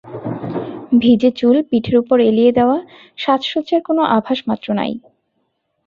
[1.01, 2.85] ভিজে চুল পিঠের উপর এলিয়ে দেওয়া–
[3.17, 4.93] সাজসজ্জার কোনো আভাসমাত্র নেই।